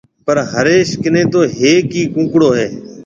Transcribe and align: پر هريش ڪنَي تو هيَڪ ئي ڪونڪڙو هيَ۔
پر 0.25 0.37
هريش 0.51 0.89
ڪنَي 1.03 1.23
تو 1.33 1.39
هيَڪ 1.57 1.87
ئي 1.97 2.03
ڪونڪڙو 2.13 2.49
هيَ۔ 2.57 2.67